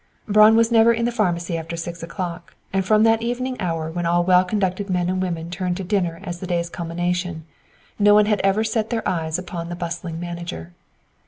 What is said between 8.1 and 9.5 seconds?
one had ever set their eyes